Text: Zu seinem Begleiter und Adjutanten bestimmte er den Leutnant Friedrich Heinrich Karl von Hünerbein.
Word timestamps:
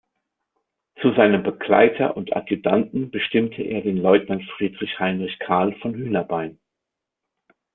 Zu 0.99 1.13
seinem 1.13 1.43
Begleiter 1.43 2.17
und 2.17 2.35
Adjutanten 2.35 3.11
bestimmte 3.11 3.61
er 3.61 3.81
den 3.81 3.97
Leutnant 3.97 4.43
Friedrich 4.57 4.97
Heinrich 4.97 5.37
Karl 5.37 5.75
von 5.79 5.93
Hünerbein. 5.93 6.57